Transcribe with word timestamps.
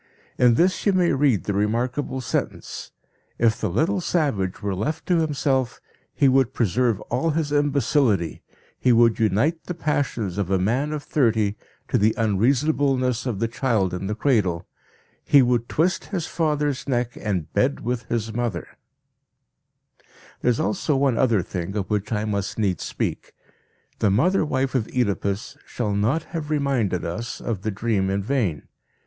In 0.39 0.55
this 0.55 0.83
you 0.87 0.93
may 0.93 1.11
read 1.13 1.43
the 1.43 1.53
remarkable 1.53 2.21
sentence: 2.21 2.89
"_If 3.39 3.59
the 3.59 3.69
little 3.69 4.01
savage 4.01 4.59
were 4.63 4.73
left 4.73 5.05
to 5.05 5.17
himself 5.19 5.79
he 6.11 6.27
would 6.27 6.55
preserve 6.55 6.99
all 7.01 7.29
his 7.29 7.51
imbecility, 7.51 8.41
he 8.79 8.91
would 8.91 9.19
unite 9.19 9.65
the 9.65 9.75
passions 9.75 10.39
of 10.39 10.49
a 10.49 10.57
man 10.57 10.91
of 10.91 11.03
thirty 11.03 11.55
to 11.87 11.99
the 11.99 12.15
unreasonableness 12.17 13.27
of 13.27 13.37
the 13.37 13.47
child 13.47 13.93
in 13.93 14.07
the 14.07 14.15
cradle; 14.15 14.65
he 15.23 15.43
would 15.43 15.69
twist 15.69 16.05
his 16.05 16.25
father's 16.25 16.89
neck 16.89 17.15
and 17.21 17.53
bed 17.53 17.81
with 17.81 18.05
his 18.05 18.31
mother_." 18.31 18.63
There 20.41 20.49
is 20.49 20.59
also 20.59 20.95
one 20.95 21.19
other 21.19 21.43
thing 21.43 21.75
of 21.77 21.91
which 21.91 22.11
I 22.11 22.25
must 22.25 22.57
needs 22.57 22.83
speak. 22.83 23.33
The 23.99 24.09
mother 24.09 24.43
wife 24.43 24.73
of 24.73 24.87
Oedipus 24.87 25.57
shall 25.67 25.93
not 25.93 26.23
have 26.33 26.49
reminded 26.49 27.05
us 27.05 27.39
of 27.39 27.61
the 27.61 27.69
dream 27.69 28.09
in 28.09 28.23
vain. 28.23 28.67